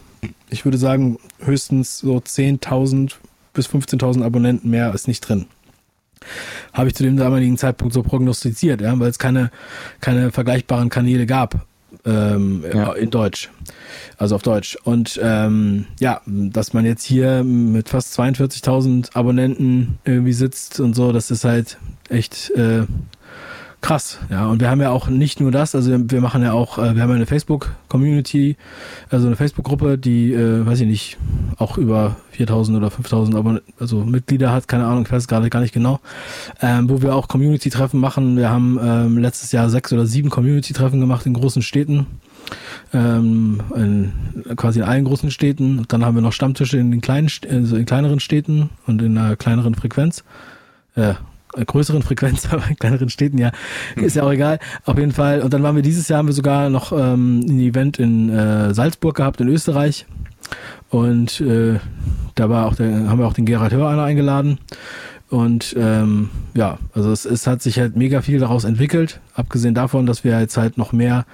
[0.51, 3.15] Ich würde sagen, höchstens so 10.000
[3.55, 5.47] bis 15.000 Abonnenten mehr ist nicht drin.
[6.73, 9.51] Habe ich zu dem damaligen Zeitpunkt so prognostiziert, ja, weil es keine,
[10.01, 11.67] keine vergleichbaren Kanäle gab
[12.05, 12.93] ähm, ja.
[12.93, 13.51] in Deutsch.
[14.17, 14.77] Also auf Deutsch.
[14.85, 21.13] Und ähm, ja, dass man jetzt hier mit fast 42.000 Abonnenten irgendwie sitzt und so,
[21.13, 21.79] das ist halt
[22.09, 22.85] echt äh,
[23.81, 24.19] krass.
[24.31, 26.95] Ja, und wir haben ja auch nicht nur das, also wir machen ja auch, äh,
[26.95, 28.57] wir haben eine Facebook-Community,
[29.09, 31.19] also eine Facebook-Gruppe, die, äh, weiß ich nicht,
[31.59, 35.61] auch über 4000 oder 5000 aber also Mitglieder hat, keine Ahnung, ich weiß gerade gar
[35.61, 36.01] nicht genau,
[36.61, 38.37] ähm, wo wir auch Community-Treffen machen.
[38.37, 42.07] Wir haben ähm, letztes Jahr sechs oder sieben Community-Treffen gemacht in großen Städten.
[42.95, 44.13] Ähm, in,
[44.57, 45.85] quasi in allen großen Städten.
[45.89, 49.37] Dann haben wir noch Stammtische in den kleinen, also in kleineren Städten und in einer
[49.37, 50.25] kleineren Frequenz.
[50.95, 51.15] Äh,
[51.65, 53.51] größeren Frequenz, aber in kleineren Städten, ja,
[53.97, 54.59] ist ja auch egal.
[54.85, 55.41] Auf jeden Fall.
[55.41, 58.75] Und dann waren wir dieses Jahr, haben wir sogar noch ähm, ein Event in äh,
[58.75, 60.07] Salzburg gehabt, in Österreich.
[60.91, 61.79] Und äh,
[62.35, 64.59] da war auch der, haben wir auch den Gerhard Hör eingeladen.
[65.31, 70.07] Und ähm, ja, also es, es hat sich halt mega viel daraus entwickelt, abgesehen davon,
[70.07, 71.27] dass wir jetzt halt noch mehr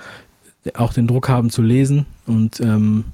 [0.74, 2.06] auch den Druck haben zu lesen.
[2.26, 3.04] Und ähm,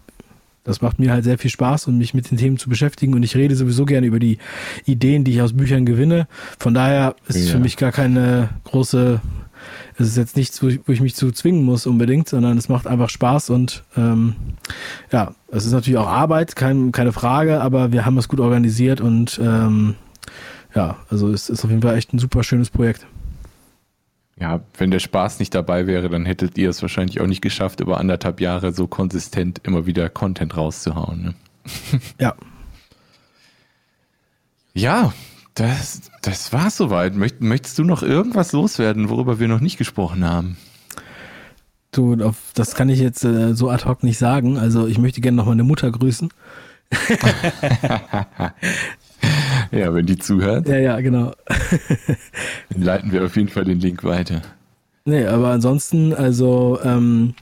[0.65, 3.15] das macht mir halt sehr viel Spaß und mich mit den Themen zu beschäftigen.
[3.15, 4.39] Und ich rede sowieso gerne über die
[4.85, 6.27] Ideen, die ich aus Büchern gewinne.
[6.59, 9.21] Von daher ist es für mich gar keine große,
[9.97, 12.69] es ist jetzt nichts, wo ich, wo ich, mich zu zwingen muss unbedingt, sondern es
[12.69, 14.35] macht einfach Spaß und ähm,
[15.13, 19.01] ja, es ist natürlich auch Arbeit, kein, keine Frage, aber wir haben es gut organisiert
[19.01, 19.97] und ähm,
[20.75, 23.07] ja, also es ist auf jeden Fall echt ein super schönes Projekt.
[24.41, 27.81] Ja, wenn der Spaß nicht dabei wäre, dann hättet ihr es wahrscheinlich auch nicht geschafft,
[27.81, 31.23] über anderthalb Jahre so konsistent immer wieder Content rauszuhauen.
[31.23, 31.35] Ne?
[32.19, 32.35] Ja.
[34.73, 35.13] Ja,
[35.55, 37.15] das, das war's soweit.
[37.15, 40.57] Möcht, möchtest du noch irgendwas loswerden, worüber wir noch nicht gesprochen haben?
[41.93, 42.17] Du,
[42.55, 44.57] das kann ich jetzt äh, so ad hoc nicht sagen.
[44.57, 46.31] Also ich möchte gerne noch meine Mutter grüßen.
[49.71, 50.69] ja, wenn die zuhört.
[50.69, 51.33] Ja, ja, genau.
[52.71, 54.43] dann leiten wir auf jeden Fall den Link weiter.
[55.07, 57.35] Nee, aber ansonsten, also ähm,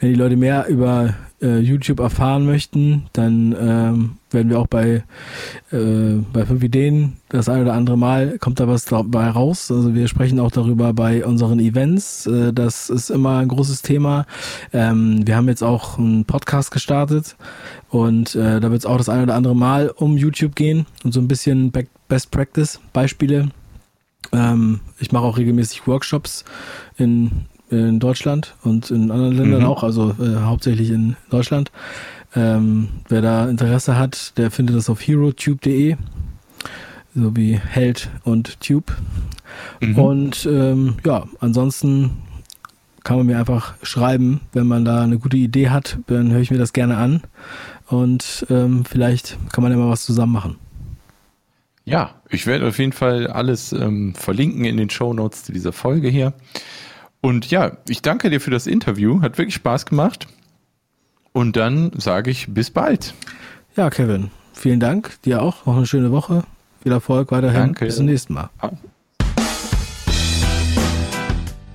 [0.00, 5.04] wenn die Leute mehr über äh, YouTube erfahren möchten, dann ähm, werden wir auch bei,
[5.72, 9.70] äh, bei 5 Ideen das ein oder andere Mal kommt da was dabei raus.
[9.70, 12.26] Also wir sprechen auch darüber bei unseren Events.
[12.26, 14.24] Äh, das ist immer ein großes Thema.
[14.72, 17.36] Ähm, wir haben jetzt auch einen Podcast gestartet
[17.90, 21.12] und äh, da wird es auch das ein oder andere Mal um YouTube gehen und
[21.12, 21.72] so ein bisschen
[22.08, 23.50] Best Practice Beispiele.
[24.32, 26.44] Ähm, ich mache auch regelmäßig Workshops
[26.96, 29.66] in in Deutschland und in anderen Ländern mhm.
[29.66, 31.72] auch, also äh, hauptsächlich in Deutschland.
[32.34, 35.96] Ähm, wer da Interesse hat, der findet das auf herotube.de,
[37.14, 38.92] so wie Held und Tube.
[39.80, 39.98] Mhm.
[39.98, 42.10] Und ähm, ja, ansonsten
[43.04, 46.50] kann man mir einfach schreiben, wenn man da eine gute Idee hat, dann höre ich
[46.50, 47.22] mir das gerne an
[47.88, 50.56] und ähm, vielleicht kann man ja mal was zusammen machen.
[51.84, 55.72] Ja, ich werde auf jeden Fall alles ähm, verlinken in den Show Notes zu dieser
[55.72, 56.32] Folge hier.
[57.20, 59.20] Und ja, ich danke dir für das Interview.
[59.20, 60.26] Hat wirklich Spaß gemacht.
[61.32, 63.14] Und dann sage ich bis bald.
[63.76, 65.20] Ja, Kevin, vielen Dank.
[65.22, 65.66] Dir auch.
[65.66, 66.44] Noch eine schöne Woche.
[66.82, 67.60] Viel Erfolg weiterhin.
[67.60, 67.86] Danke.
[67.86, 68.50] Bis zum nächsten Mal.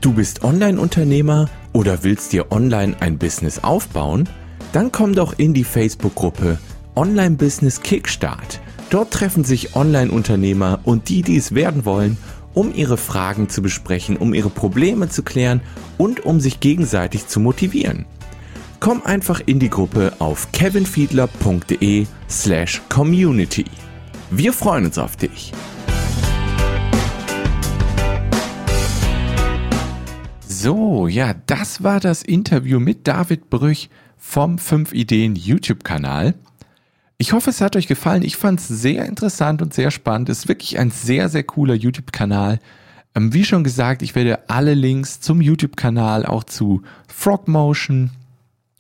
[0.02, 4.30] Du bist Online-Unternehmer oder willst dir online ein Business aufbauen?
[4.74, 6.60] Dann komm doch in die Facebook-Gruppe
[6.96, 8.62] Online Business Kickstart.
[8.90, 12.18] Dort treffen sich Online-Unternehmer und die, die es werden wollen,
[12.54, 15.62] um ihre Fragen zu besprechen, um ihre Probleme zu klären
[15.98, 18.06] und um sich gegenseitig zu motivieren.
[18.80, 23.66] Komm einfach in die Gruppe auf kevinfiedler.de slash community.
[24.32, 25.52] Wir freuen uns auf dich.
[30.48, 36.36] So, ja, das war das Interview mit David Brüch vom 5 Ideen YouTube-Kanal.
[37.20, 38.22] Ich hoffe, es hat euch gefallen.
[38.22, 40.30] Ich fand es sehr interessant und sehr spannend.
[40.30, 42.60] Ist wirklich ein sehr, sehr cooler YouTube-Kanal.
[43.16, 48.12] Ähm, wie schon gesagt, ich werde alle Links zum YouTube-Kanal, auch zu Frogmotion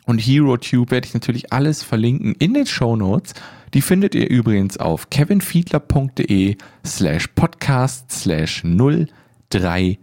[0.06, 3.34] und HeroTube werde ich natürlich alles verlinken in den Show Notes.
[3.73, 9.97] Die findet ihr übrigens auf kevinfiedler.de slash podcast slash 031.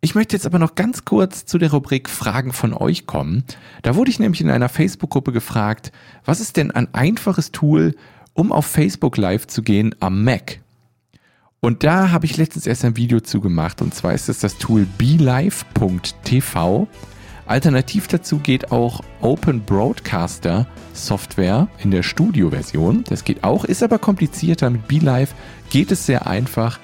[0.00, 3.42] Ich möchte jetzt aber noch ganz kurz zu der Rubrik Fragen von euch kommen.
[3.82, 5.90] Da wurde ich nämlich in einer Facebook-Gruppe gefragt,
[6.24, 7.96] was ist denn ein einfaches Tool,
[8.32, 10.60] um auf Facebook Live zu gehen am Mac?
[11.58, 14.58] Und da habe ich letztens erst ein Video zu gemacht und zwar ist es das
[14.58, 16.86] Tool belive.tv.
[17.46, 23.02] Alternativ dazu geht auch Open Broadcaster Software in der Studio-Version.
[23.08, 24.70] Das geht auch, ist aber komplizierter.
[24.70, 25.34] Mit BeLive
[25.70, 26.78] geht es sehr einfach.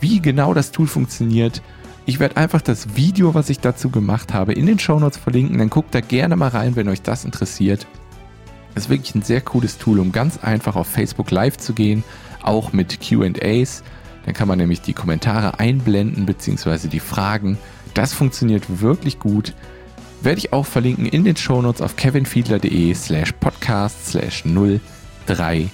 [0.00, 1.62] Wie genau das Tool funktioniert,
[2.08, 5.58] ich werde einfach das Video, was ich dazu gemacht habe, in den Shownotes verlinken.
[5.58, 7.86] Dann guckt da gerne mal rein, wenn euch das interessiert.
[8.74, 12.02] Das ist wirklich ein sehr cooles Tool, um ganz einfach auf Facebook Live zu gehen,
[12.42, 13.82] auch mit QAs.
[14.24, 16.88] Dann kann man nämlich die Kommentare einblenden bzw.
[16.88, 17.58] die Fragen.
[17.92, 19.54] Das funktioniert wirklich gut
[20.20, 25.70] werde ich auch verlinken in den Shownotes auf kevinfiedler.de slash podcast slash 031.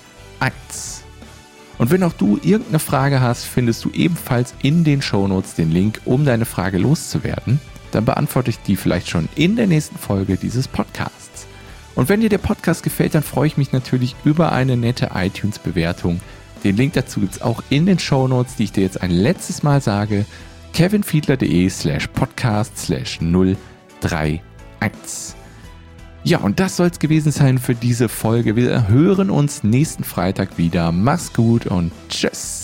[1.78, 6.00] Und wenn auch du irgendeine Frage hast, findest du ebenfalls in den Shownotes den Link,
[6.04, 7.60] um deine Frage loszuwerden.
[7.90, 11.46] Dann beantworte ich die vielleicht schon in der nächsten Folge dieses Podcasts.
[11.94, 16.20] Und wenn dir der Podcast gefällt, dann freue ich mich natürlich über eine nette iTunes-Bewertung.
[16.64, 19.62] Den Link dazu gibt es auch in den Shownotes, die ich dir jetzt ein letztes
[19.62, 20.26] Mal sage.
[20.72, 24.40] kevinfiedler.de slash podcast slash 031.
[26.24, 26.30] 3, 1.
[26.30, 28.56] Ja, und das soll es gewesen sein für diese Folge.
[28.56, 30.90] Wir hören uns nächsten Freitag wieder.
[30.90, 32.63] Mach's gut und tschüss.